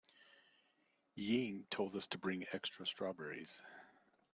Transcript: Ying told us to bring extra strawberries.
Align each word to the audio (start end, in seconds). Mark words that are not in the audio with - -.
Ying 1.13 1.67
told 1.69 1.95
us 1.95 2.07
to 2.07 2.17
bring 2.17 2.43
extra 2.53 2.87
strawberries. 2.87 3.61